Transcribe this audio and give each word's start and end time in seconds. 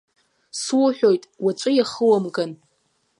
Суҳәоит, 0.61 1.23
уаҵәы 1.43 1.71
иахумган! 1.73 2.51